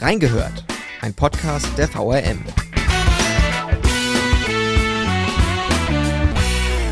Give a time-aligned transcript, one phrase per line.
[0.00, 0.64] Reingehört,
[1.00, 2.44] ein Podcast der VRM.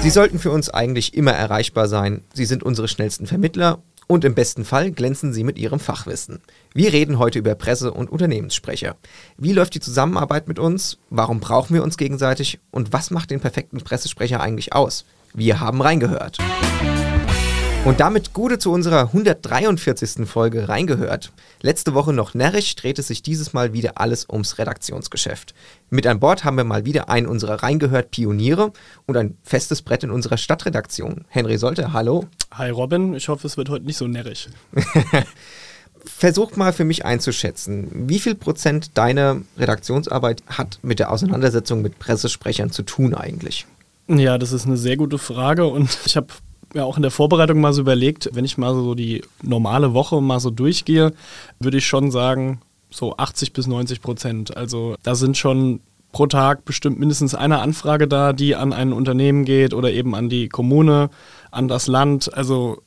[0.00, 2.22] Sie sollten für uns eigentlich immer erreichbar sein.
[2.32, 6.40] Sie sind unsere schnellsten Vermittler und im besten Fall glänzen Sie mit Ihrem Fachwissen.
[6.72, 8.96] Wir reden heute über Presse- und Unternehmenssprecher.
[9.36, 10.96] Wie läuft die Zusammenarbeit mit uns?
[11.11, 12.59] Warum brauchen wir uns gegenseitig?
[12.71, 15.05] Und was macht den perfekten Pressesprecher eigentlich aus?
[15.34, 16.39] Wir haben reingehört.
[17.85, 20.27] Und damit Gute zu unserer 143.
[20.27, 21.32] Folge reingehört.
[21.61, 25.54] Letzte Woche noch närrisch drehte sich dieses Mal wieder alles ums Redaktionsgeschäft.
[25.91, 28.72] Mit an Bord haben wir mal wieder einen unserer reingehört Pioniere
[29.05, 31.27] und ein festes Brett in unserer Stadtredaktion.
[31.29, 32.25] Henry Sollte, hallo.
[32.53, 34.48] Hi Robin, ich hoffe, es wird heute nicht so närrisch.
[36.06, 41.98] Versucht mal für mich einzuschätzen, wie viel Prozent deiner Redaktionsarbeit hat mit der Auseinandersetzung mit
[41.98, 43.66] Pressesprechern zu tun eigentlich?
[44.08, 46.28] Ja, das ist eine sehr gute Frage und ich habe
[46.73, 50.20] ja auch in der Vorbereitung mal so überlegt, wenn ich mal so die normale Woche
[50.20, 51.12] mal so durchgehe,
[51.59, 54.56] würde ich schon sagen, so 80 bis 90 Prozent.
[54.56, 55.80] Also da sind schon
[56.12, 60.28] pro Tag bestimmt mindestens eine Anfrage da, die an ein Unternehmen geht oder eben an
[60.28, 61.11] die Kommune,
[61.50, 62.33] an das Land.
[62.33, 62.78] Also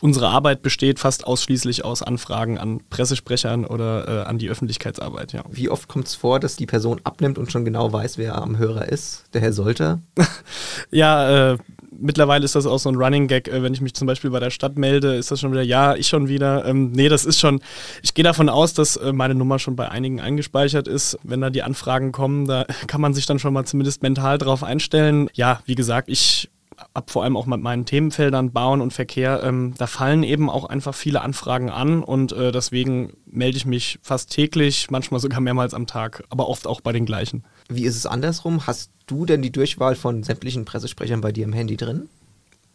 [0.00, 5.42] unsere Arbeit besteht fast ausschließlich aus Anfragen an Pressesprechern oder äh, an die Öffentlichkeitsarbeit, ja.
[5.50, 8.58] Wie oft kommt es vor, dass die Person abnimmt und schon genau weiß, wer am
[8.58, 10.00] Hörer ist, der Herr Solter?
[10.90, 11.58] ja, äh,
[11.98, 14.40] mittlerweile ist das auch so ein Running Gag, äh, wenn ich mich zum Beispiel bei
[14.40, 16.64] der Stadt melde, ist das schon wieder, ja, ich schon wieder.
[16.64, 17.60] Ähm, nee, das ist schon,
[18.02, 21.18] ich gehe davon aus, dass äh, meine Nummer schon bei einigen eingespeichert ist.
[21.22, 24.62] Wenn da die Anfragen kommen, da kann man sich dann schon mal zumindest mental drauf
[24.62, 25.28] einstellen.
[25.34, 26.50] Ja, wie gesagt, ich
[26.94, 30.64] ab vor allem auch mit meinen Themenfeldern Bauen und Verkehr, ähm, da fallen eben auch
[30.64, 35.74] einfach viele Anfragen an und äh, deswegen melde ich mich fast täglich, manchmal sogar mehrmals
[35.74, 37.44] am Tag, aber oft auch bei den gleichen.
[37.68, 38.66] Wie ist es andersrum?
[38.66, 42.08] Hast du denn die Durchwahl von sämtlichen Pressesprechern bei dir im Handy drin?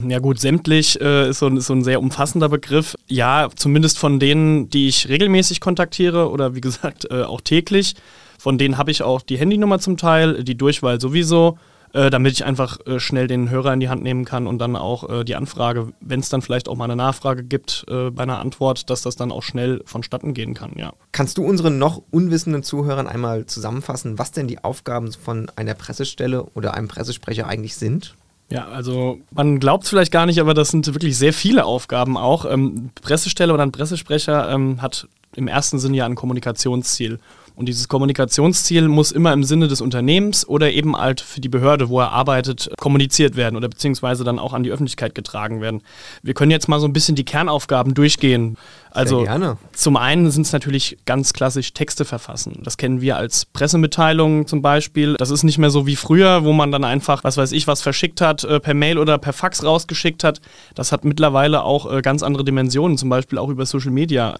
[0.08, 2.96] Ja gut, sämtlich äh, ist, so ein, ist, so ein, sehr umfassender Begriff.
[3.08, 7.96] Ja, zumindest von denen, die ich regelmäßig kontaktiere oder wie gesagt äh, auch täglich.
[8.40, 11.60] Von denen habe ich auch die Handynummer zum Teil, die Durchwahl sowieso,
[11.94, 14.76] äh, damit ich einfach äh, schnell den Hörer in die Hand nehmen kann und dann
[14.76, 18.24] auch äh, die Anfrage, wenn es dann vielleicht auch mal eine Nachfrage gibt äh, bei
[18.24, 20.94] einer Antwort, dass das dann auch schnell vonstatten gehen kann, ja.
[21.12, 26.44] Kannst du unseren noch unwissenden Zuhörern einmal zusammenfassen, was denn die Aufgaben von einer Pressestelle
[26.54, 28.16] oder einem Pressesprecher eigentlich sind?
[28.50, 32.18] Ja, also man glaubt es vielleicht gar nicht, aber das sind wirklich sehr viele Aufgaben
[32.18, 32.46] auch.
[32.46, 37.20] Ähm, Pressestelle oder ein Pressesprecher ähm, hat im ersten Sinne ja ein Kommunikationsziel.
[37.62, 41.90] Und dieses Kommunikationsziel muss immer im Sinne des Unternehmens oder eben halt für die Behörde,
[41.90, 45.84] wo er arbeitet, kommuniziert werden oder beziehungsweise dann auch an die Öffentlichkeit getragen werden.
[46.24, 48.58] Wir können jetzt mal so ein bisschen die Kernaufgaben durchgehen.
[48.90, 49.28] Also
[49.74, 52.62] zum einen sind es natürlich ganz klassisch Texte verfassen.
[52.64, 55.14] Das kennen wir als Pressemitteilungen zum Beispiel.
[55.20, 57.84] Das ist nicht mehr so wie früher, wo man dann einfach, was weiß ich, was
[57.84, 60.42] verschickt hat, äh, per Mail oder per Fax rausgeschickt hat.
[60.74, 64.40] Das hat mittlerweile auch äh, ganz andere Dimensionen, zum Beispiel auch über Social Media.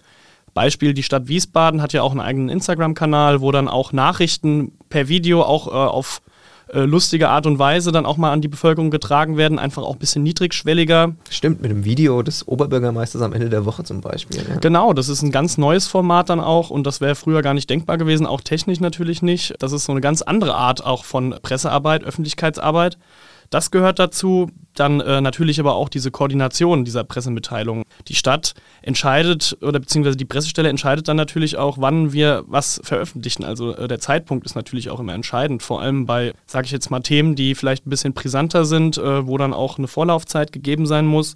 [0.54, 5.08] Beispiel, die Stadt Wiesbaden hat ja auch einen eigenen Instagram-Kanal, wo dann auch Nachrichten per
[5.08, 6.20] Video auch äh, auf
[6.72, 9.94] äh, lustige Art und Weise dann auch mal an die Bevölkerung getragen werden, einfach auch
[9.94, 11.14] ein bisschen niedrigschwelliger.
[11.28, 14.38] Stimmt, mit dem Video des Oberbürgermeisters am Ende der Woche zum Beispiel.
[14.48, 14.56] Ja.
[14.56, 17.68] Genau, das ist ein ganz neues Format dann auch und das wäre früher gar nicht
[17.68, 19.54] denkbar gewesen, auch technisch natürlich nicht.
[19.58, 22.96] Das ist so eine ganz andere Art auch von Pressearbeit, Öffentlichkeitsarbeit.
[23.52, 24.50] Das gehört dazu.
[24.74, 27.84] Dann äh, natürlich aber auch diese Koordination dieser Pressemitteilungen.
[28.08, 33.44] Die Stadt entscheidet oder beziehungsweise die Pressestelle entscheidet dann natürlich auch, wann wir was veröffentlichen.
[33.44, 35.62] Also äh, der Zeitpunkt ist natürlich auch immer entscheidend.
[35.62, 39.26] Vor allem bei, sage ich jetzt mal, Themen, die vielleicht ein bisschen brisanter sind, äh,
[39.26, 41.34] wo dann auch eine Vorlaufzeit gegeben sein muss.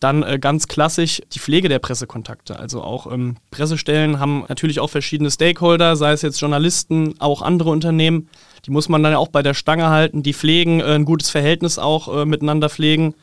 [0.00, 2.58] Dann äh, ganz klassisch die Pflege der Pressekontakte.
[2.58, 7.70] Also auch ähm, Pressestellen haben natürlich auch verschiedene Stakeholder, sei es jetzt Journalisten, auch andere
[7.70, 8.28] Unternehmen.
[8.64, 11.78] Die muss man dann auch bei der Stange halten, die pflegen, äh, ein gutes Verhältnis
[11.78, 13.14] auch äh, miteinander pflegen.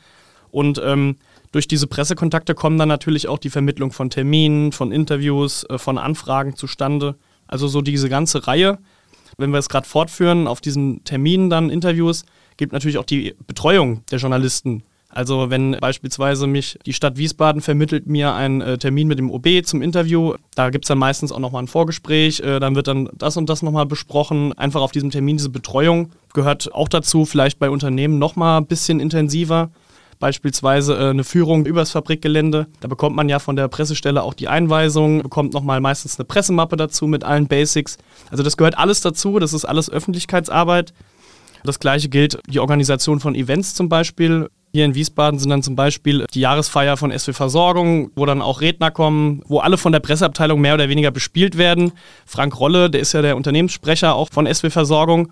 [0.51, 1.15] Und ähm,
[1.51, 5.97] durch diese Pressekontakte kommen dann natürlich auch die Vermittlung von Terminen, von Interviews, äh, von
[5.97, 7.15] Anfragen zustande.
[7.47, 8.79] Also so diese ganze Reihe.
[9.37, 12.25] Wenn wir es gerade fortführen, auf diesen Terminen dann Interviews,
[12.57, 14.83] gibt natürlich auch die Betreuung der Journalisten
[15.15, 19.47] also wenn beispielsweise mich die Stadt Wiesbaden vermittelt mir einen äh, Termin mit dem OB
[19.63, 23.09] zum Interview, da gibt es dann meistens auch nochmal ein Vorgespräch, äh, dann wird dann
[23.13, 24.53] das und das nochmal besprochen.
[24.53, 28.99] Einfach auf diesem Termin diese Betreuung gehört auch dazu, vielleicht bei Unternehmen nochmal ein bisschen
[28.99, 29.71] intensiver
[30.19, 32.67] beispielsweise äh, eine Führung übers Fabrikgelände.
[32.79, 36.75] Da bekommt man ja von der Pressestelle auch die Einweisung, bekommt nochmal meistens eine Pressemappe
[36.75, 37.97] dazu mit allen Basics.
[38.29, 40.93] Also das gehört alles dazu, das ist alles Öffentlichkeitsarbeit.
[41.63, 44.49] Das gleiche gilt die Organisation von Events zum Beispiel.
[44.75, 48.59] Hier in Wiesbaden sind dann zum Beispiel die Jahresfeier von SW Versorgung, wo dann auch
[48.59, 51.93] Redner kommen, wo alle von der Presseabteilung mehr oder weniger bespielt werden.
[52.25, 55.31] Frank Rolle, der ist ja der Unternehmenssprecher auch von SW Versorgung,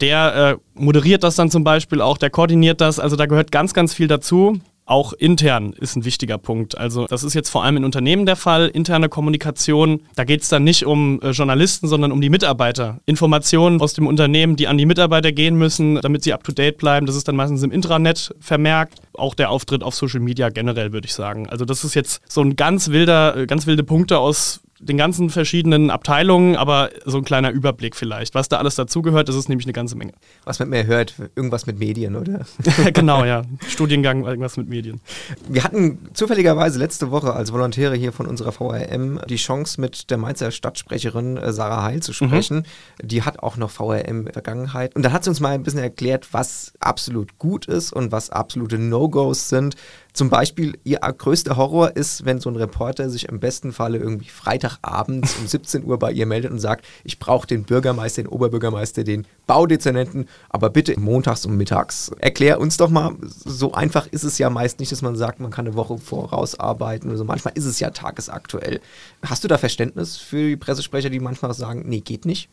[0.00, 3.00] der äh, moderiert das dann zum Beispiel auch, der koordiniert das.
[3.00, 4.60] Also da gehört ganz, ganz viel dazu.
[4.86, 6.76] Auch intern ist ein wichtiger Punkt.
[6.76, 8.68] Also das ist jetzt vor allem in Unternehmen der Fall.
[8.68, 13.00] Interne Kommunikation, da geht es dann nicht um äh, Journalisten, sondern um die Mitarbeiter.
[13.06, 17.06] Informationen aus dem Unternehmen, die an die Mitarbeiter gehen müssen, damit sie up-to-date bleiben.
[17.06, 19.00] Das ist dann meistens im Intranet vermerkt.
[19.14, 21.48] Auch der Auftritt auf Social Media generell, würde ich sagen.
[21.48, 25.30] Also das ist jetzt so ein ganz wilder, äh, ganz wilde Punkte aus den ganzen
[25.30, 28.34] verschiedenen Abteilungen, aber so ein kleiner Überblick vielleicht.
[28.34, 30.12] Was da alles dazugehört, das ist nämlich eine ganze Menge.
[30.44, 32.40] Was man mehr hört, irgendwas mit Medien, oder?
[32.92, 33.42] genau, ja.
[33.68, 35.00] Studiengang, irgendwas mit Medien.
[35.48, 40.18] Wir hatten zufälligerweise letzte Woche als Volontäre hier von unserer VRM die Chance, mit der
[40.18, 42.58] Mainzer Stadtsprecherin äh, Sarah Heil zu sprechen.
[42.58, 43.06] Mhm.
[43.06, 44.94] Die hat auch noch VRM-Vergangenheit.
[44.96, 48.30] Und da hat sie uns mal ein bisschen erklärt, was absolut gut ist und was
[48.30, 49.76] absolute No-Gos sind.
[50.14, 54.28] Zum Beispiel, ihr größter Horror ist, wenn so ein Reporter sich im besten Falle irgendwie
[54.28, 59.02] Freitagabends um 17 Uhr bei ihr meldet und sagt, ich brauche den Bürgermeister, den Oberbürgermeister,
[59.02, 62.12] den Baudezernenten, aber bitte montags und mittags.
[62.20, 65.50] Erklär uns doch mal, so einfach ist es ja meist nicht, dass man sagt, man
[65.50, 67.24] kann eine Woche vorausarbeiten oder so.
[67.24, 68.80] Manchmal ist es ja tagesaktuell.
[69.24, 72.48] Hast du da Verständnis für die Pressesprecher, die manchmal sagen, nee, geht nicht?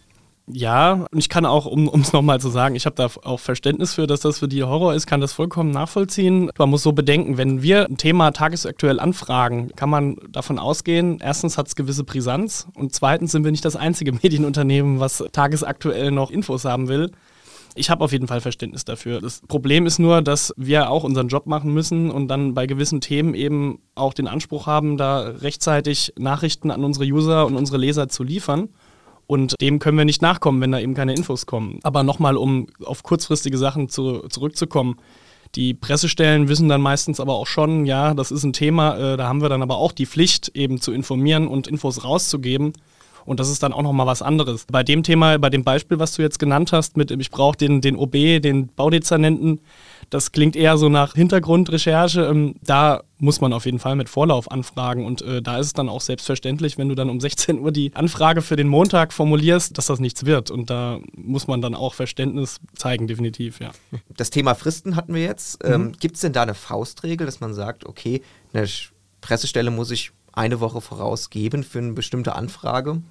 [0.47, 3.93] Ja, und ich kann auch, um es nochmal zu sagen, ich habe da auch Verständnis
[3.93, 6.51] für, dass das für die Horror ist, kann das vollkommen nachvollziehen.
[6.57, 11.57] Man muss so bedenken, wenn wir ein Thema tagesaktuell anfragen, kann man davon ausgehen, erstens
[11.57, 16.31] hat es gewisse Brisanz und zweitens sind wir nicht das einzige Medienunternehmen, was tagesaktuell noch
[16.31, 17.11] Infos haben will.
[17.73, 19.21] Ich habe auf jeden Fall Verständnis dafür.
[19.21, 22.99] Das Problem ist nur, dass wir auch unseren Job machen müssen und dann bei gewissen
[22.99, 28.09] Themen eben auch den Anspruch haben, da rechtzeitig Nachrichten an unsere User und unsere Leser
[28.09, 28.69] zu liefern.
[29.31, 31.79] Und dem können wir nicht nachkommen, wenn da eben keine Infos kommen.
[31.83, 34.97] Aber nochmal, um auf kurzfristige Sachen zu, zurückzukommen.
[35.55, 39.29] Die Pressestellen wissen dann meistens aber auch schon, ja, das ist ein Thema, äh, da
[39.29, 42.73] haben wir dann aber auch die Pflicht, eben zu informieren und Infos rauszugeben.
[43.25, 44.65] Und das ist dann auch nochmal was anderes.
[44.71, 47.81] Bei dem Thema, bei dem Beispiel, was du jetzt genannt hast, mit ich brauche den,
[47.81, 49.61] den OB, den Baudezernenten,
[50.11, 52.23] das klingt eher so nach Hintergrundrecherche.
[52.23, 55.05] Ähm, da muss man auf jeden Fall mit Vorlauf anfragen.
[55.05, 57.95] Und äh, da ist es dann auch selbstverständlich, wenn du dann um 16 Uhr die
[57.95, 60.51] Anfrage für den Montag formulierst, dass das nichts wird.
[60.51, 63.71] Und da muss man dann auch Verständnis zeigen, definitiv, ja.
[64.17, 65.63] Das Thema Fristen hatten wir jetzt.
[65.63, 65.73] Mhm.
[65.73, 68.21] Ähm, Gibt es denn da eine Faustregel, dass man sagt, okay,
[68.53, 68.67] eine
[69.21, 73.01] Pressestelle muss ich eine Woche vorausgeben für eine bestimmte Anfrage?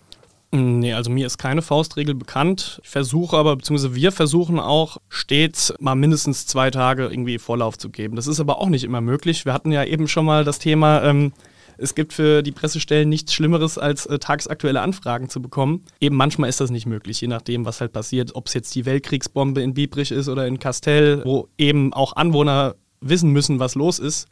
[0.53, 2.81] Nee, also mir ist keine Faustregel bekannt.
[2.83, 7.89] Ich versuche aber, beziehungsweise wir versuchen auch stets mal mindestens zwei Tage irgendwie Vorlauf zu
[7.89, 8.17] geben.
[8.17, 9.45] Das ist aber auch nicht immer möglich.
[9.45, 11.33] Wir hatten ja eben schon mal das Thema, ähm,
[11.79, 15.85] es gibt für die Pressestellen nichts Schlimmeres, als äh, tagsaktuelle Anfragen zu bekommen.
[16.01, 18.35] Eben manchmal ist das nicht möglich, je nachdem, was halt passiert.
[18.35, 22.75] Ob es jetzt die Weltkriegsbombe in Biebrich ist oder in Castell, wo eben auch Anwohner
[23.01, 24.29] wissen müssen, was los ist.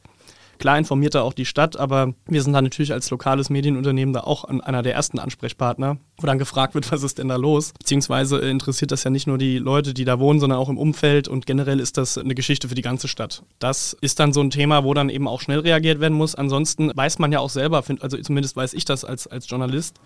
[0.59, 4.21] Klar informiert da auch die Stadt, aber wir sind da natürlich als lokales Medienunternehmen da
[4.21, 7.73] auch einer der ersten Ansprechpartner, wo dann gefragt wird, was ist denn da los?
[7.79, 11.29] Beziehungsweise interessiert das ja nicht nur die Leute, die da wohnen, sondern auch im Umfeld
[11.29, 13.43] und generell ist das eine Geschichte für die ganze Stadt.
[13.59, 16.35] Das ist dann so ein Thema, wo dann eben auch schnell reagiert werden muss.
[16.35, 19.97] Ansonsten weiß man ja auch selber, also zumindest weiß ich das als, als Journalist,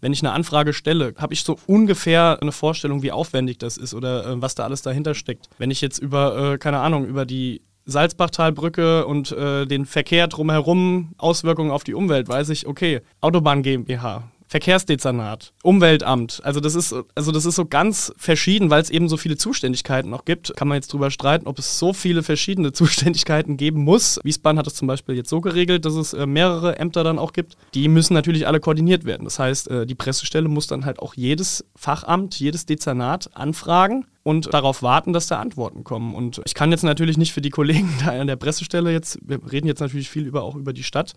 [0.00, 3.94] wenn ich eine Anfrage stelle, habe ich so ungefähr eine Vorstellung, wie aufwendig das ist
[3.94, 5.48] oder äh, was da alles dahinter steckt.
[5.56, 11.14] Wenn ich jetzt über, äh, keine Ahnung, über die Salzbachtalbrücke und äh, den Verkehr drumherum,
[11.18, 16.40] Auswirkungen auf die Umwelt, weiß ich, okay, Autobahn GmbH, Verkehrsdezernat, Umweltamt.
[16.44, 20.10] Also das ist, also das ist so ganz verschieden, weil es eben so viele Zuständigkeiten
[20.10, 20.54] noch gibt.
[20.56, 24.20] Kann man jetzt drüber streiten, ob es so viele verschiedene Zuständigkeiten geben muss.
[24.22, 27.32] Wiesbaden hat es zum Beispiel jetzt so geregelt, dass es äh, mehrere Ämter dann auch
[27.32, 27.56] gibt.
[27.74, 29.24] Die müssen natürlich alle koordiniert werden.
[29.24, 34.52] Das heißt, äh, die Pressestelle muss dann halt auch jedes Fachamt, jedes Dezernat anfragen und
[34.52, 36.14] darauf warten, dass da Antworten kommen.
[36.14, 39.38] Und ich kann jetzt natürlich nicht für die Kollegen da an der Pressestelle jetzt, wir
[39.52, 41.12] reden jetzt natürlich viel über, auch über die Stadt.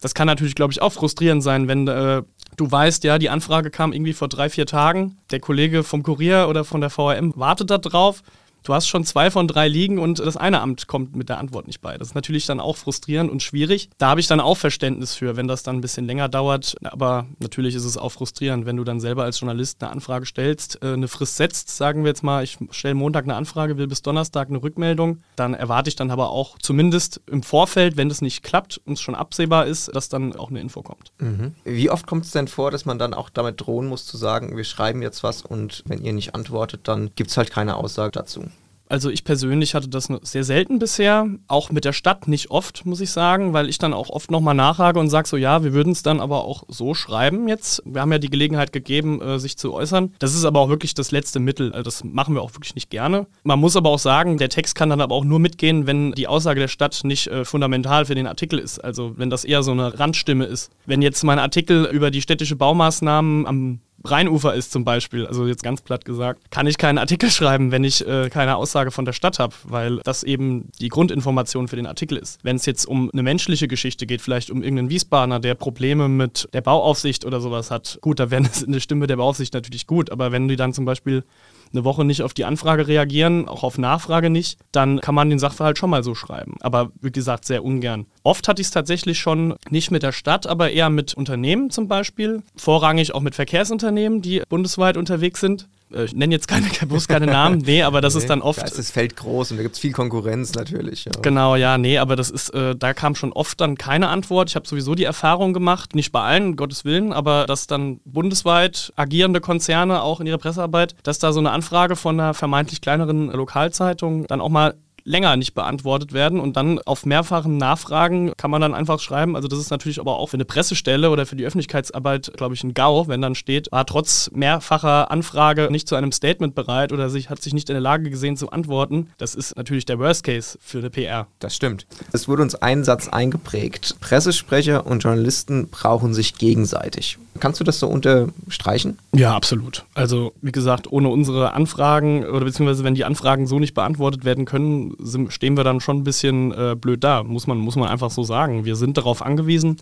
[0.00, 2.22] Das kann natürlich, glaube ich, auch frustrierend sein, wenn äh,
[2.56, 6.46] du weißt, ja, die Anfrage kam irgendwie vor drei, vier Tagen, der Kollege vom Kurier
[6.48, 8.22] oder von der VRM wartet da drauf
[8.66, 11.66] du hast schon zwei von drei liegen und das eine Amt kommt mit der Antwort
[11.66, 11.96] nicht bei.
[11.96, 13.90] Das ist natürlich dann auch frustrierend und schwierig.
[13.98, 16.76] Da habe ich dann auch Verständnis für, wenn das dann ein bisschen länger dauert.
[16.82, 20.82] Aber natürlich ist es auch frustrierend, wenn du dann selber als Journalist eine Anfrage stellst,
[20.82, 24.02] äh, eine Frist setzt, sagen wir jetzt mal, ich stelle Montag eine Anfrage, will bis
[24.02, 25.22] Donnerstag eine Rückmeldung.
[25.36, 29.00] Dann erwarte ich dann aber auch zumindest im Vorfeld, wenn das nicht klappt und es
[29.00, 31.12] schon absehbar ist, dass dann auch eine Info kommt.
[31.18, 31.54] Mhm.
[31.64, 34.56] Wie oft kommt es denn vor, dass man dann auch damit drohen muss zu sagen,
[34.56, 38.12] wir schreiben jetzt was und wenn ihr nicht antwortet, dann gibt es halt keine Aussage
[38.12, 38.44] dazu?
[38.88, 43.00] Also ich persönlich hatte das sehr selten bisher, auch mit der Stadt nicht oft, muss
[43.00, 45.92] ich sagen, weil ich dann auch oft nochmal nachhage und sage so, ja, wir würden
[45.92, 47.82] es dann aber auch so schreiben jetzt.
[47.84, 50.12] Wir haben ja die Gelegenheit gegeben, äh, sich zu äußern.
[50.18, 51.72] Das ist aber auch wirklich das letzte Mittel.
[51.72, 53.26] Also das machen wir auch wirklich nicht gerne.
[53.42, 56.28] Man muss aber auch sagen, der Text kann dann aber auch nur mitgehen, wenn die
[56.28, 58.78] Aussage der Stadt nicht äh, fundamental für den Artikel ist.
[58.78, 60.70] Also wenn das eher so eine Randstimme ist.
[60.86, 65.62] Wenn jetzt mein Artikel über die städtische Baumaßnahmen am Rheinufer ist zum Beispiel, also jetzt
[65.62, 69.12] ganz platt gesagt, kann ich keinen Artikel schreiben, wenn ich äh, keine Aussage von der
[69.12, 72.38] Stadt habe, weil das eben die Grundinformation für den Artikel ist.
[72.42, 76.48] Wenn es jetzt um eine menschliche Geschichte geht, vielleicht um irgendeinen Wiesbadener, der Probleme mit
[76.52, 80.32] der Bauaufsicht oder sowas hat, gut, da wäre eine Stimme der Bauaufsicht natürlich gut, aber
[80.32, 81.24] wenn die dann zum Beispiel
[81.72, 85.38] eine Woche nicht auf die Anfrage reagieren, auch auf Nachfrage nicht, dann kann man den
[85.38, 86.54] Sachverhalt schon mal so schreiben.
[86.60, 88.06] Aber wie gesagt, sehr ungern.
[88.22, 91.88] Oft hatte ich es tatsächlich schon nicht mit der Stadt, aber eher mit Unternehmen zum
[91.88, 92.42] Beispiel.
[92.56, 95.68] Vorrangig auch mit Verkehrsunternehmen, die bundesweit unterwegs sind.
[95.92, 98.60] Äh, ich nenne jetzt keine, bloß keine Namen, nee, aber das nee, ist dann oft.
[98.60, 101.04] Da ist das Feld groß und da gibt es viel Konkurrenz natürlich.
[101.04, 101.12] Ja.
[101.22, 104.50] Genau, ja, nee, aber das ist, äh, da kam schon oft dann keine Antwort.
[104.50, 108.92] Ich habe sowieso die Erfahrung gemacht, nicht bei allen, Gottes Willen, aber dass dann bundesweit
[108.96, 113.30] agierende Konzerne auch in ihrer Pressearbeit, dass da so eine Anfrage von einer vermeintlich kleineren
[113.30, 114.74] Lokalzeitung dann auch mal
[115.06, 119.36] länger nicht beantwortet werden und dann auf mehrfachen Nachfragen kann man dann einfach schreiben.
[119.36, 122.64] Also das ist natürlich aber auch für eine Pressestelle oder für die Öffentlichkeitsarbeit, glaube ich,
[122.64, 127.08] ein GAU, wenn dann steht, war trotz mehrfacher Anfrage nicht zu einem Statement bereit oder
[127.08, 129.08] sich, hat sich nicht in der Lage gesehen zu antworten.
[129.18, 131.28] Das ist natürlich der Worst Case für eine PR.
[131.38, 131.86] Das stimmt.
[132.12, 133.96] Es wurde uns ein Satz eingeprägt.
[134.00, 137.18] Pressesprecher und Journalisten brauchen sich gegenseitig.
[137.38, 138.98] Kannst du das so unterstreichen?
[139.14, 139.84] Ja, absolut.
[139.94, 144.44] Also wie gesagt, ohne unsere Anfragen oder beziehungsweise wenn die Anfragen so nicht beantwortet werden
[144.44, 144.95] können,
[145.28, 148.22] stehen wir dann schon ein bisschen äh, blöd da, muss man, muss man einfach so
[148.22, 148.64] sagen.
[148.64, 149.76] Wir sind darauf angewiesen,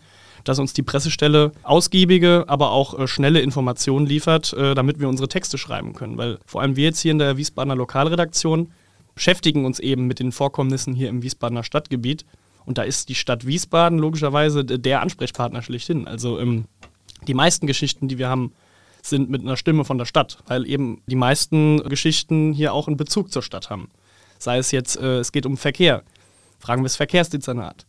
[0.44, 5.28] dass uns die Pressestelle ausgiebige, aber auch äh, schnelle Informationen liefert, äh, damit wir unsere
[5.28, 6.18] Texte schreiben können.
[6.18, 8.73] Weil vor allem wir jetzt hier in der Wiesbadener Lokalredaktion
[9.14, 12.25] beschäftigen uns eben mit den Vorkommnissen hier im Wiesbadener Stadtgebiet.
[12.66, 16.06] Und da ist die Stadt Wiesbaden logischerweise der Ansprechpartner schlechthin.
[16.06, 16.64] Also ähm,
[17.26, 18.52] die meisten Geschichten, die wir haben,
[19.02, 22.97] sind mit einer Stimme von der Stadt, weil eben die meisten Geschichten hier auch einen
[22.97, 23.90] Bezug zur Stadt haben.
[24.38, 26.02] Sei es jetzt, äh, es geht um Verkehr.
[26.58, 27.86] Fragen wir das Verkehrsdezernat.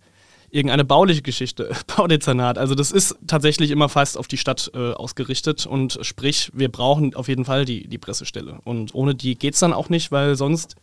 [0.49, 2.57] Irgendeine bauliche Geschichte, Baudezernat.
[2.57, 7.15] Also das ist tatsächlich immer fast auf die Stadt äh, ausgerichtet und sprich, wir brauchen
[7.15, 8.59] auf jeden Fall die, die Pressestelle.
[8.63, 10.75] Und ohne die geht es dann auch nicht, weil sonst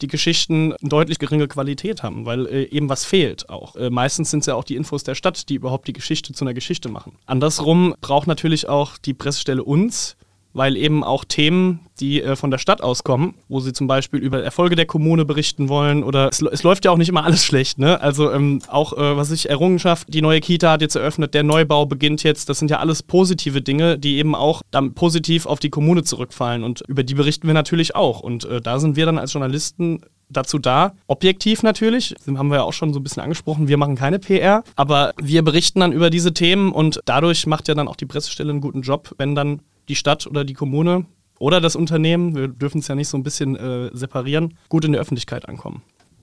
[0.00, 3.76] die Geschichten deutlich geringe Qualität haben, weil äh, eben was fehlt auch.
[3.76, 6.44] Äh, meistens sind es ja auch die Infos der Stadt, die überhaupt die Geschichte zu
[6.44, 7.16] einer Geschichte machen.
[7.26, 10.16] Andersrum braucht natürlich auch die Pressestelle uns,
[10.52, 14.42] weil eben auch Themen, die äh, von der Stadt auskommen, wo sie zum Beispiel über
[14.42, 17.78] Erfolge der Kommune berichten wollen oder es, es läuft ja auch nicht immer alles schlecht,
[17.78, 18.00] ne?
[18.00, 21.86] Also ähm, auch, äh, was ich, Errungenschaft, die neue Kita hat jetzt eröffnet, der Neubau
[21.86, 25.70] beginnt jetzt, das sind ja alles positive Dinge, die eben auch dann positiv auf die
[25.70, 29.18] Kommune zurückfallen und über die berichten wir natürlich auch und äh, da sind wir dann
[29.18, 30.00] als Journalisten
[30.32, 30.94] dazu da.
[31.06, 34.64] Objektiv natürlich, haben wir ja auch schon so ein bisschen angesprochen, wir machen keine PR,
[34.76, 38.50] aber wir berichten dann über diese Themen und dadurch macht ja dann auch die Pressestelle
[38.50, 41.06] einen guten Job, wenn dann die Stadt oder die Kommune
[41.38, 44.92] oder das Unternehmen, wir dürfen es ja nicht so ein bisschen äh, separieren, gut in
[44.92, 45.82] der Öffentlichkeit ankommen.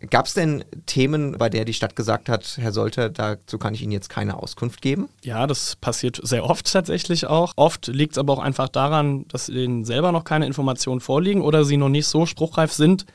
[0.09, 3.81] Gab es denn Themen, bei der die Stadt gesagt hat, Herr Solter, dazu kann ich
[3.81, 5.09] Ihnen jetzt keine Auskunft geben?
[5.23, 7.51] Ja, das passiert sehr oft tatsächlich auch.
[7.57, 11.65] Oft liegt es aber auch einfach daran, dass ihnen selber noch keine Informationen vorliegen oder
[11.65, 13.05] sie noch nicht so spruchreif sind,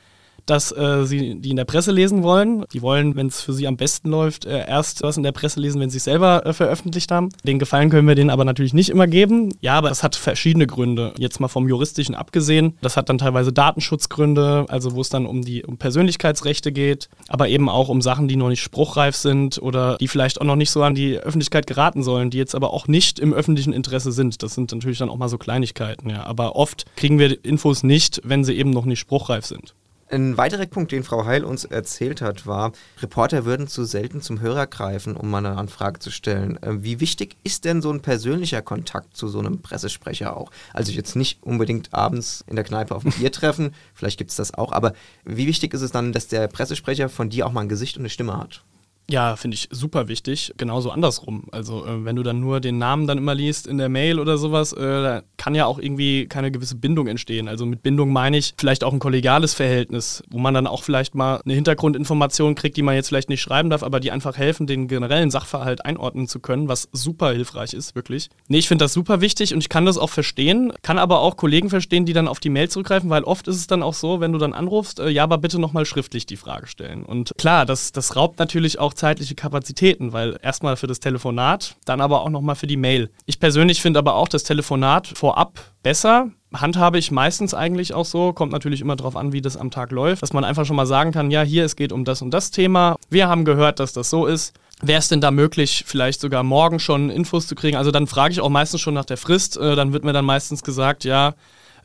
[0.47, 2.65] dass äh, sie die in der Presse lesen wollen.
[2.73, 5.61] Die wollen, wenn es für sie am besten läuft, äh, erst was in der Presse
[5.61, 7.31] lesen, wenn sie es selber äh, veröffentlicht haben.
[7.45, 9.55] Den Gefallen können wir denen aber natürlich nicht immer geben.
[9.61, 11.13] Ja, aber das hat verschiedene Gründe.
[11.19, 12.77] Jetzt mal vom juristischen abgesehen.
[12.81, 17.49] Das hat dann teilweise Datenschutzgründe, also wo es dann um die um Persönlichkeitsrechte geht, aber
[17.49, 20.71] eben auch um Sachen, die noch nicht spruchreif sind oder die vielleicht auch noch nicht
[20.71, 24.43] so an die Öffentlichkeit geraten sollen, die jetzt aber auch nicht im öffentlichen Interesse sind.
[24.43, 26.25] Das sind natürlich dann auch mal so Kleinigkeiten, ja.
[26.25, 29.75] Aber oft kriegen wir Infos nicht, wenn sie eben noch nicht spruchreif sind.
[30.15, 32.71] Ein weiterer Punkt, den Frau Heil uns erzählt hat, war,
[33.03, 36.57] Reporter würden zu selten zum Hörer greifen, um mal eine Anfrage zu stellen.
[36.63, 40.53] Äh, wie wichtig ist denn so ein persönlicher Kontakt zu so einem Pressesprecher auch?
[40.73, 44.37] Also jetzt nicht unbedingt abends in der Kneipe auf ein Bier treffen, vielleicht gibt es
[44.37, 44.93] das auch, aber
[45.25, 48.03] wie wichtig ist es dann, dass der Pressesprecher von dir auch mal ein Gesicht und
[48.03, 48.63] eine Stimme hat?
[49.11, 50.55] Ja, finde ich super wichtig.
[50.57, 51.45] Genauso andersrum.
[51.53, 54.39] Also, äh, wenn du dann nur den Namen dann immer liest in der Mail oder
[54.39, 57.47] sowas, äh, da kann ja auch irgendwie keine gewisse Bindung entstehen.
[57.47, 61.15] Also, mit Bindung meine ich vielleicht auch ein kollegiales Verhältnis, wo man dann auch vielleicht
[61.15, 64.67] mal eine Hintergrundinformation kriegt, die man jetzt vielleicht nicht schreiben darf, aber die einfach helfen,
[64.67, 68.31] den generellen Sachverhalt einordnen zu können, was super hilfreich ist, wirklich.
[68.49, 71.37] Nee, ich finde das super wichtig und ich kann das auch verstehen, kann aber auch
[71.37, 74.21] Kollegen verstehen, die dann auf die Mail zurückgreifen, weil oft ist es dann auch so,
[74.21, 77.05] wenn du dann anrufst, äh, ja, aber bitte nochmal schriftlich die Frage stellen.
[77.05, 82.01] Und klar, das, das raubt natürlich auch zeitliche Kapazitäten, weil erstmal für das Telefonat, dann
[82.01, 83.11] aber auch nochmal für die Mail.
[83.27, 86.31] Ich persönlich finde aber auch das Telefonat vorab besser.
[86.53, 89.91] Handhabe ich meistens eigentlich auch so, kommt natürlich immer darauf an, wie das am Tag
[89.91, 92.31] läuft, dass man einfach schon mal sagen kann, ja, hier, es geht um das und
[92.33, 92.97] das Thema.
[93.11, 94.55] Wir haben gehört, dass das so ist.
[94.83, 97.77] Wäre es denn da möglich, vielleicht sogar morgen schon Infos zu kriegen?
[97.77, 99.57] Also dann frage ich auch meistens schon nach der Frist.
[99.57, 101.35] Äh, dann wird mir dann meistens gesagt, ja,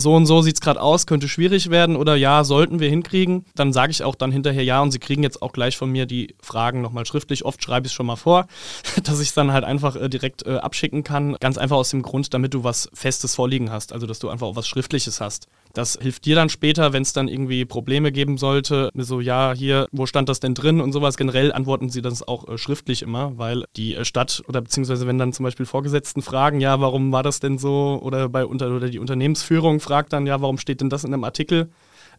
[0.01, 3.45] so und so sieht es gerade aus, könnte schwierig werden oder ja, sollten wir hinkriegen,
[3.55, 6.05] dann sage ich auch dann hinterher ja und sie kriegen jetzt auch gleich von mir
[6.05, 7.43] die Fragen nochmal schriftlich.
[7.43, 8.47] Oft schreibe ich es schon mal vor,
[9.03, 11.35] dass ich es dann halt einfach äh, direkt äh, abschicken kann.
[11.39, 14.47] Ganz einfach aus dem Grund, damit du was Festes vorliegen hast, also dass du einfach
[14.47, 15.47] auch was Schriftliches hast.
[15.73, 19.87] Das hilft dir dann später, wenn es dann irgendwie Probleme geben sollte, so, ja, hier,
[19.91, 21.15] wo stand das denn drin und sowas.
[21.15, 25.17] Generell antworten sie das auch äh, schriftlich immer, weil die äh, Stadt oder beziehungsweise wenn
[25.17, 27.99] dann zum Beispiel Vorgesetzten fragen, ja, warum war das denn so?
[28.01, 31.23] Oder bei unter oder die Unternehmensführung fragt dann, ja, warum steht denn das in einem
[31.23, 31.69] Artikel?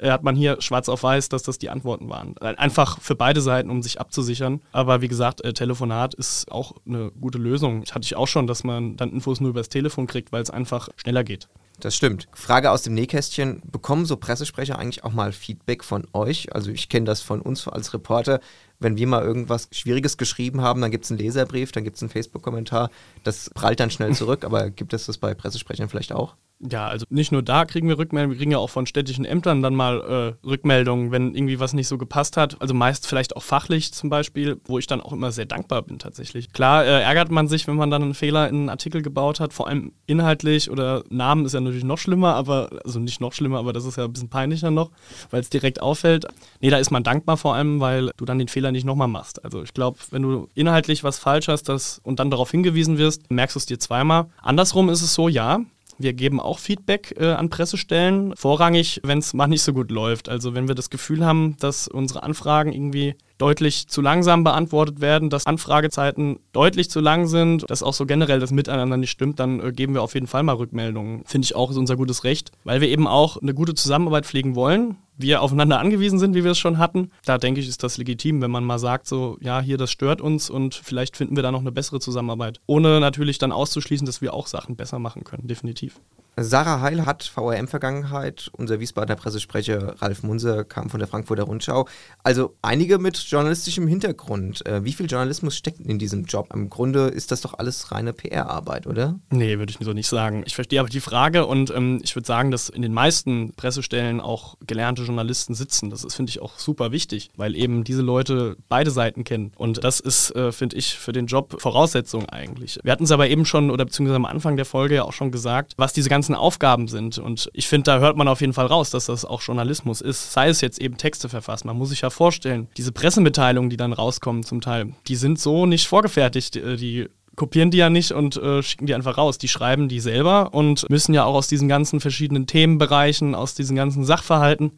[0.01, 2.37] Äh, hat man hier schwarz auf weiß, dass das die Antworten waren.
[2.39, 4.61] Einfach für beide Seiten, um sich abzusichern.
[4.73, 7.83] Aber wie gesagt, äh, Telefonat ist auch eine gute Lösung.
[7.83, 10.51] Ich hatte ich auch schon, dass man dann Infos nur übers Telefon kriegt, weil es
[10.51, 11.49] einfach schneller geht.
[11.81, 12.29] Das stimmt.
[12.33, 16.55] Frage aus dem Nähkästchen: Bekommen so Pressesprecher eigentlich auch mal Feedback von euch?
[16.55, 18.41] Also, ich kenne das von uns als Reporter.
[18.79, 22.03] Wenn wir mal irgendwas Schwieriges geschrieben haben, dann gibt es einen Leserbrief, dann gibt es
[22.03, 22.91] einen Facebook-Kommentar.
[23.25, 24.45] Das prallt dann schnell zurück.
[24.45, 26.37] Aber gibt es das bei Pressesprechern vielleicht auch?
[26.69, 29.63] Ja, also nicht nur da kriegen wir Rückmeldungen, wir kriegen ja auch von städtischen Ämtern
[29.63, 32.61] dann mal äh, Rückmeldungen, wenn irgendwie was nicht so gepasst hat.
[32.61, 35.99] Also meist vielleicht auch fachlich zum Beispiel, wo ich dann auch immer sehr dankbar bin
[35.99, 36.53] tatsächlich.
[36.53, 39.55] Klar äh, ärgert man sich, wenn man dann einen Fehler in einen Artikel gebaut hat,
[39.55, 43.59] vor allem inhaltlich oder Namen ist ja natürlich noch schlimmer, aber, also nicht noch schlimmer,
[43.59, 44.91] aber das ist ja ein bisschen peinlicher noch,
[45.31, 46.27] weil es direkt auffällt.
[46.61, 49.43] Nee, da ist man dankbar vor allem, weil du dann den Fehler nicht nochmal machst.
[49.43, 53.31] Also ich glaube, wenn du inhaltlich was falsch hast das, und dann darauf hingewiesen wirst,
[53.31, 54.27] merkst du es dir zweimal.
[54.43, 55.61] Andersrum ist es so, ja,
[56.01, 60.29] wir geben auch Feedback äh, an Pressestellen, vorrangig, wenn es mal nicht so gut läuft.
[60.29, 65.31] Also wenn wir das Gefühl haben, dass unsere Anfragen irgendwie deutlich zu langsam beantwortet werden,
[65.31, 69.61] dass Anfragezeiten deutlich zu lang sind, dass auch so generell das Miteinander nicht stimmt, dann
[69.61, 71.23] äh, geben wir auf jeden Fall mal Rückmeldungen.
[71.27, 74.55] Finde ich auch, ist unser gutes Recht, weil wir eben auch eine gute Zusammenarbeit pflegen
[74.55, 77.11] wollen wir aufeinander angewiesen sind, wie wir es schon hatten.
[77.25, 80.21] Da denke ich, ist das legitim, wenn man mal sagt, so, ja, hier, das stört
[80.21, 82.61] uns und vielleicht finden wir da noch eine bessere Zusammenarbeit.
[82.67, 86.01] Ohne natürlich dann auszuschließen, dass wir auch Sachen besser machen können, definitiv.
[86.37, 88.51] Sarah Heil hat VRM-Vergangenheit.
[88.53, 91.87] Unser Wiesbadener Pressesprecher Ralf Munser kam von der Frankfurter Rundschau.
[92.23, 94.65] Also einige mit journalistischem Hintergrund.
[94.67, 96.49] Äh, wie viel Journalismus steckt in diesem Job?
[96.55, 99.19] Im Grunde ist das doch alles reine PR-Arbeit, oder?
[99.31, 100.43] Nee, würde ich so nicht sagen.
[100.47, 104.21] Ich verstehe aber die Frage und ähm, ich würde sagen, dass in den meisten Pressestellen
[104.21, 105.91] auch gelernte Journalisten sitzen.
[105.91, 109.53] Das ist, finde ich, auch super wichtig, weil eben diese Leute beide Seiten kennen.
[109.57, 112.79] Und das ist, äh, finde ich, für den Job Voraussetzung eigentlich.
[112.83, 115.31] Wir hatten es aber eben schon, oder beziehungsweise am Anfang der Folge ja auch schon
[115.31, 117.17] gesagt, was diese ganzen Aufgaben sind.
[117.17, 120.33] Und ich finde, da hört man auf jeden Fall raus, dass das auch Journalismus ist.
[120.33, 121.67] Sei es jetzt eben Texte verfassen.
[121.67, 125.65] Man muss sich ja vorstellen, diese Pressemitteilungen, die dann rauskommen zum Teil, die sind so
[125.65, 126.57] nicht vorgefertigt.
[126.57, 129.39] Die, die kopieren die ja nicht und äh, schicken die einfach raus.
[129.39, 133.77] Die schreiben die selber und müssen ja auch aus diesen ganzen verschiedenen Themenbereichen, aus diesen
[133.77, 134.73] ganzen Sachverhalten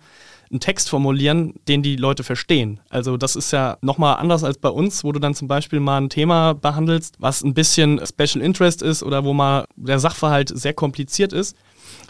[0.52, 2.78] einen Text formulieren, den die Leute verstehen.
[2.90, 6.00] Also das ist ja nochmal anders als bei uns, wo du dann zum Beispiel mal
[6.00, 10.74] ein Thema behandelst, was ein bisschen Special Interest ist oder wo mal der Sachverhalt sehr
[10.74, 11.56] kompliziert ist.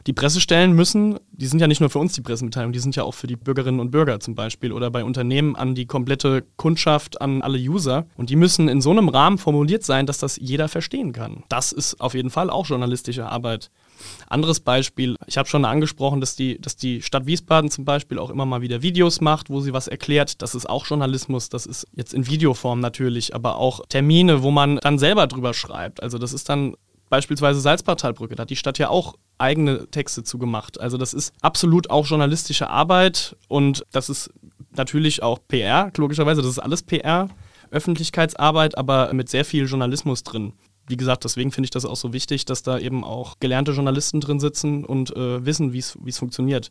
[0.07, 3.05] Die Pressestellen müssen, die sind ja nicht nur für uns die Pressemitteilung, die sind ja
[3.05, 7.21] auch für die Bürgerinnen und Bürger zum Beispiel oder bei Unternehmen an die komplette Kundschaft,
[7.21, 8.07] an alle User.
[8.17, 11.45] Und die müssen in so einem Rahmen formuliert sein, dass das jeder verstehen kann.
[11.49, 13.71] Das ist auf jeden Fall auch journalistische Arbeit.
[14.29, 18.31] Anderes Beispiel, ich habe schon angesprochen, dass die, dass die Stadt Wiesbaden zum Beispiel auch
[18.31, 20.43] immer mal wieder Videos macht, wo sie was erklärt.
[20.43, 24.79] Das ist auch Journalismus, das ist jetzt in Videoform natürlich, aber auch Termine, wo man
[24.79, 26.03] dann selber drüber schreibt.
[26.03, 26.75] Also das ist dann
[27.13, 30.81] beispielsweise Salzpartalbrücke, da hat die Stadt ja auch eigene Texte zugemacht.
[30.81, 34.31] Also das ist absolut auch journalistische Arbeit und das ist
[34.75, 37.29] natürlich auch PR, logischerweise, das ist alles PR,
[37.71, 40.55] Öffentlichkeitsarbeit, aber mit sehr viel Journalismus drin
[40.89, 44.21] wie gesagt, deswegen finde ich das auch so wichtig, dass da eben auch gelernte Journalisten
[44.21, 46.71] drin sitzen und äh, wissen, wie es funktioniert.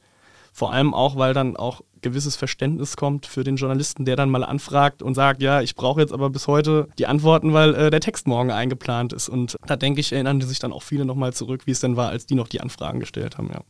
[0.51, 4.43] Vor allem auch, weil dann auch gewisses Verständnis kommt für den Journalisten, der dann mal
[4.43, 8.01] anfragt und sagt, ja, ich brauche jetzt aber bis heute die Antworten, weil äh, der
[8.01, 9.29] Text morgen eingeplant ist.
[9.29, 12.09] Und da denke ich, erinnern sich dann auch viele nochmal zurück, wie es denn war,
[12.09, 13.61] als die noch die Anfragen gestellt haben, ja.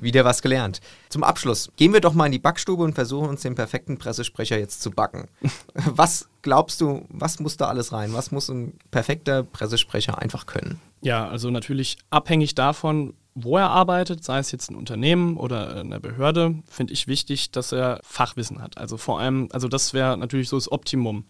[0.00, 0.80] Wieder was gelernt.
[1.08, 4.56] Zum Abschluss gehen wir doch mal in die Backstube und versuchen uns den perfekten Pressesprecher
[4.56, 5.26] jetzt zu backen.
[5.74, 8.12] was glaubst du, was muss da alles rein?
[8.12, 10.80] Was muss ein perfekter Pressesprecher einfach können?
[11.00, 16.00] Ja, also natürlich abhängig davon, wo er arbeitet, sei es jetzt ein Unternehmen oder eine
[16.00, 18.78] Behörde, finde ich wichtig, dass er Fachwissen hat.
[18.78, 21.24] Also vor allem, also das wäre natürlich so das Optimum.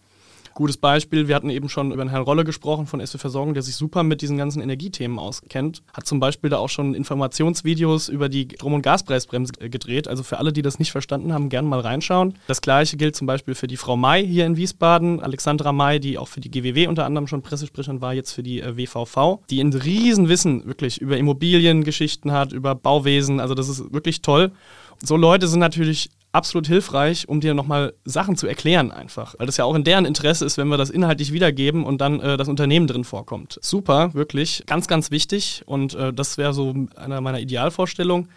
[0.59, 3.63] Gutes Beispiel, wir hatten eben schon über den Herrn Rolle gesprochen von SW Versorgung, der
[3.63, 5.83] sich super mit diesen ganzen Energiethemen auskennt.
[5.93, 10.09] Hat zum Beispiel da auch schon Informationsvideos über die Strom- und Gaspreisbremse gedreht.
[10.09, 12.33] Also für alle, die das nicht verstanden haben, gerne mal reinschauen.
[12.47, 16.17] Das gleiche gilt zum Beispiel für die Frau May hier in Wiesbaden, Alexandra May, die
[16.17, 19.61] auch für die GWW unter anderem schon Pressesprecherin war, jetzt für die äh, WVV, die
[19.61, 23.39] ein Riesenwissen wirklich über Immobiliengeschichten hat, über Bauwesen.
[23.39, 24.51] Also das ist wirklich toll.
[25.01, 29.35] So Leute sind natürlich absolut hilfreich, um dir nochmal Sachen zu erklären einfach.
[29.37, 32.19] Weil das ja auch in deren Interesse ist, wenn wir das inhaltlich wiedergeben und dann
[32.19, 33.59] äh, das Unternehmen drin vorkommt.
[33.61, 34.63] Super, wirklich.
[34.67, 35.63] Ganz, ganz wichtig.
[35.65, 38.29] Und äh, das wäre so einer meiner Idealvorstellungen.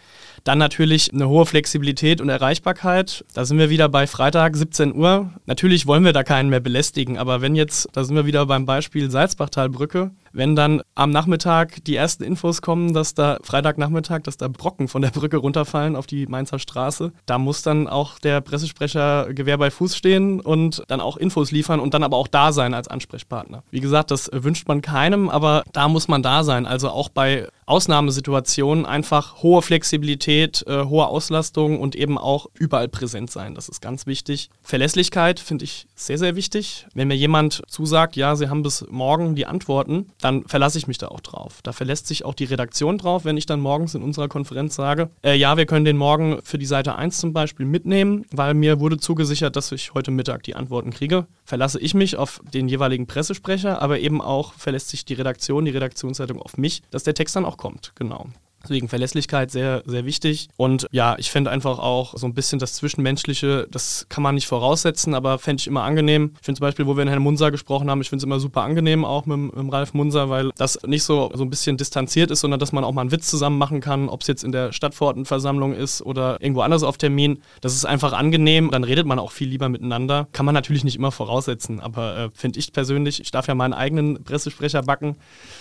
[0.43, 3.23] Dann natürlich eine hohe Flexibilität und Erreichbarkeit.
[3.33, 5.29] Da sind wir wieder bei Freitag 17 Uhr.
[5.45, 8.65] Natürlich wollen wir da keinen mehr belästigen, aber wenn jetzt, da sind wir wieder beim
[8.65, 14.47] Beispiel Salzbachtalbrücke, wenn dann am Nachmittag die ersten Infos kommen, dass da Freitagnachmittag, dass da
[14.47, 19.33] Brocken von der Brücke runterfallen auf die Mainzer Straße, da muss dann auch der Pressesprecher
[19.33, 22.73] Gewehr bei Fuß stehen und dann auch Infos liefern und dann aber auch da sein
[22.73, 23.63] als Ansprechpartner.
[23.69, 26.65] Wie gesagt, das wünscht man keinem, aber da muss man da sein.
[26.65, 33.31] Also auch bei Ausnahmesituationen einfach hohe Flexibilität, äh, hohe Auslastung und eben auch überall präsent
[33.31, 33.55] sein.
[33.55, 34.49] Das ist ganz wichtig.
[34.61, 36.85] Verlässlichkeit finde ich sehr, sehr wichtig.
[36.93, 40.97] Wenn mir jemand zusagt, ja, Sie haben bis morgen die Antworten, dann verlasse ich mich
[40.97, 41.59] da auch drauf.
[41.63, 45.09] Da verlässt sich auch die Redaktion drauf, wenn ich dann morgens in unserer Konferenz sage,
[45.23, 48.79] äh, ja, wir können den morgen für die Seite 1 zum Beispiel mitnehmen, weil mir
[48.79, 51.27] wurde zugesichert, dass ich heute Mittag die Antworten kriege.
[51.45, 55.71] Verlasse ich mich auf den jeweiligen Pressesprecher, aber eben auch verlässt sich die Redaktion, die
[55.71, 57.93] Redaktionszeitung auf mich, dass der Text dann auch kommt.
[57.95, 58.27] Genau.
[58.63, 60.47] Deswegen Verlässlichkeit sehr, sehr wichtig.
[60.55, 64.47] Und ja, ich finde einfach auch so ein bisschen das Zwischenmenschliche, das kann man nicht
[64.47, 66.31] voraussetzen, aber fände ich immer angenehm.
[66.39, 68.39] Ich finde zum Beispiel, wo wir in Herrn Munser gesprochen haben, ich finde es immer
[68.39, 72.31] super angenehm auch mit, mit Ralf Munser, weil das nicht so, so ein bisschen distanziert
[72.31, 74.53] ist, sondern dass man auch mal einen Witz zusammen machen kann, ob es jetzt in
[74.53, 77.41] der Stadtverordnetenversammlung ist oder irgendwo anders auf Termin.
[77.59, 78.71] Das ist einfach angenehm.
[78.71, 80.29] Dann redet man auch viel lieber miteinander.
[80.31, 83.73] Kann man natürlich nicht immer voraussetzen, aber äh, finde ich persönlich, ich darf ja meinen
[83.73, 85.17] eigenen Pressesprecher backen,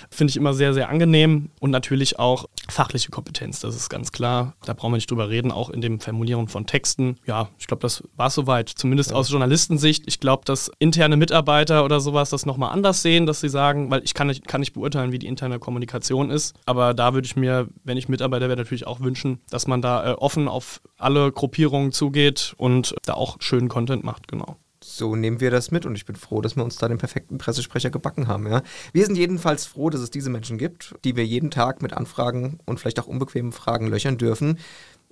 [0.08, 4.12] finde ich immer sehr, sehr angenehm und natürlich auch fachlich fachliche Kompetenz, das ist ganz
[4.12, 4.54] klar.
[4.66, 7.16] Da brauchen wir nicht drüber reden, auch in dem Formulieren von Texten.
[7.26, 9.16] Ja, ich glaube, das war soweit, zumindest ja.
[9.16, 10.04] aus Journalistensicht.
[10.06, 14.02] Ich glaube, dass interne Mitarbeiter oder sowas das nochmal anders sehen, dass sie sagen, weil
[14.04, 16.54] ich kann nicht, kann nicht beurteilen, wie die interne Kommunikation ist.
[16.66, 20.10] Aber da würde ich mir, wenn ich Mitarbeiter wäre, natürlich auch wünschen, dass man da
[20.10, 25.40] äh, offen auf alle Gruppierungen zugeht und da auch schönen Content macht, genau so nehmen
[25.40, 28.28] wir das mit und ich bin froh, dass wir uns da den perfekten Pressesprecher gebacken
[28.28, 28.46] haben.
[28.46, 28.62] Ja.
[28.92, 32.58] Wir sind jedenfalls froh, dass es diese Menschen gibt, die wir jeden Tag mit Anfragen
[32.64, 34.58] und vielleicht auch unbequemen Fragen löchern dürfen.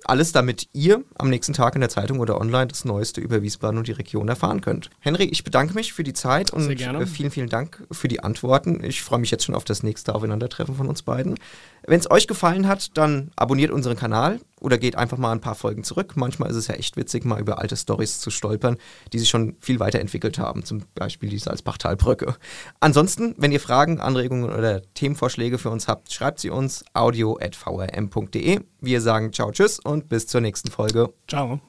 [0.05, 3.79] Alles, damit ihr am nächsten Tag in der Zeitung oder online das Neueste über Wiesbaden
[3.79, 4.91] und die Region erfahren könnt.
[5.01, 8.83] Henry, ich bedanke mich für die Zeit und äh, vielen, vielen Dank für die Antworten.
[8.83, 11.37] Ich freue mich jetzt schon auf das nächste Aufeinandertreffen von uns beiden.
[11.87, 15.55] Wenn es euch gefallen hat, dann abonniert unseren Kanal oder geht einfach mal ein paar
[15.55, 16.13] Folgen zurück.
[16.17, 18.77] Manchmal ist es ja echt witzig, mal über alte Stories zu stolpern,
[19.13, 22.37] die sich schon viel weiterentwickelt haben, zum Beispiel die Salzbachtalbrücke.
[22.81, 28.61] Ansonsten, wenn ihr Fragen, Anregungen oder Themenvorschläge für uns habt, schreibt sie uns audio.vrm.de.
[28.81, 31.13] Wir sagen ciao, tschüss und bis zur nächsten Folge.
[31.29, 31.61] Ciao.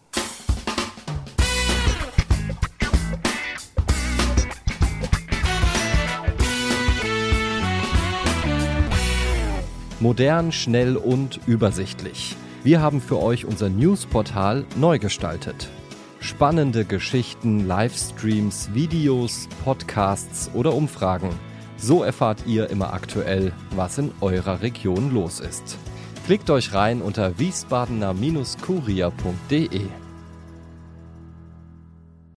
[9.99, 12.36] Modern, schnell und übersichtlich.
[12.63, 15.69] Wir haben für euch unser Newsportal neu gestaltet.
[16.19, 21.29] Spannende Geschichten, Livestreams, Videos, Podcasts oder Umfragen.
[21.77, 25.77] So erfahrt ihr immer aktuell, was in eurer Region los ist.
[26.25, 30.00] Klickt euch rein unter wiesbadener-kurier.de.